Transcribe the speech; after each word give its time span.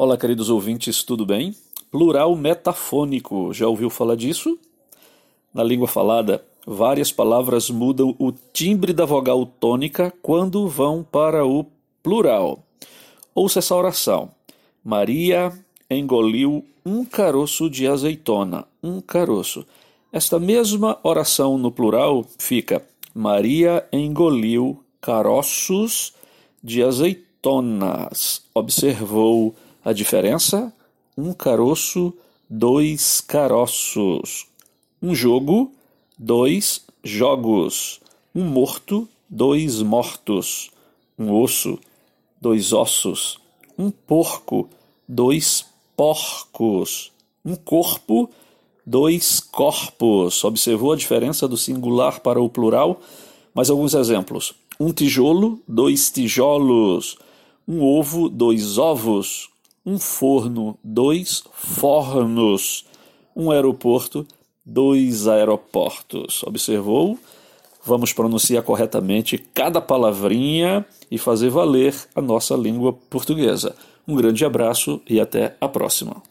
Olá, 0.00 0.16
queridos 0.16 0.48
ouvintes, 0.48 1.02
tudo 1.02 1.26
bem? 1.26 1.56
Plural 1.90 2.36
metafônico, 2.36 3.52
já 3.52 3.66
ouviu 3.66 3.90
falar 3.90 4.14
disso? 4.14 4.56
Na 5.52 5.64
língua 5.64 5.88
falada, 5.88 6.40
várias 6.64 7.10
palavras 7.10 7.68
mudam 7.68 8.14
o 8.16 8.30
timbre 8.30 8.92
da 8.92 9.04
vogal 9.04 9.44
tônica 9.44 10.14
quando 10.22 10.68
vão 10.68 11.02
para 11.02 11.44
o 11.44 11.66
plural. 12.00 12.62
Ouça 13.34 13.58
essa 13.58 13.74
oração. 13.74 14.30
Maria 14.84 15.52
engoliu 15.90 16.64
um 16.86 17.04
caroço 17.04 17.68
de 17.68 17.88
azeitona. 17.88 18.66
Um 18.80 19.00
caroço. 19.00 19.66
Esta 20.12 20.38
mesma 20.38 20.96
oração 21.02 21.58
no 21.58 21.72
plural 21.72 22.24
fica: 22.38 22.86
Maria 23.12 23.84
engoliu 23.92 24.80
caroços 25.00 26.12
de 26.62 26.84
azeitonas. 26.84 28.42
Observou 28.54 29.56
a 29.88 29.92
diferença? 29.94 30.70
Um 31.16 31.32
caroço, 31.32 32.12
dois 32.48 33.22
caroços. 33.22 34.46
Um 35.00 35.14
jogo, 35.14 35.72
dois 36.18 36.84
jogos. 37.02 37.98
Um 38.34 38.44
morto, 38.44 39.08
dois 39.30 39.80
mortos. 39.80 40.70
Um 41.18 41.32
osso, 41.32 41.78
dois 42.38 42.74
ossos. 42.74 43.40
Um 43.78 43.90
porco, 43.90 44.68
dois 45.08 45.64
porcos. 45.96 47.10
Um 47.42 47.56
corpo, 47.56 48.28
dois 48.84 49.40
corpos. 49.40 50.44
Observou 50.44 50.92
a 50.92 50.96
diferença 50.96 51.48
do 51.48 51.56
singular 51.56 52.20
para 52.20 52.42
o 52.42 52.50
plural? 52.50 53.00
Mais 53.54 53.70
alguns 53.70 53.94
exemplos. 53.94 54.52
Um 54.78 54.92
tijolo, 54.92 55.58
dois 55.66 56.10
tijolos. 56.10 57.16
Um 57.66 57.82
ovo, 57.82 58.28
dois 58.28 58.76
ovos 58.76 59.48
um 59.88 59.98
forno, 59.98 60.78
dois 60.84 61.42
fornos, 61.50 62.84
um 63.34 63.50
aeroporto, 63.50 64.26
dois 64.62 65.26
aeroportos. 65.26 66.42
Observou? 66.42 67.18
Vamos 67.86 68.12
pronunciar 68.12 68.62
corretamente 68.62 69.38
cada 69.38 69.80
palavrinha 69.80 70.84
e 71.10 71.16
fazer 71.16 71.48
valer 71.48 71.94
a 72.14 72.20
nossa 72.20 72.54
língua 72.54 72.92
portuguesa. 72.92 73.74
Um 74.06 74.14
grande 74.14 74.44
abraço 74.44 75.00
e 75.08 75.18
até 75.18 75.56
a 75.58 75.66
próxima. 75.66 76.22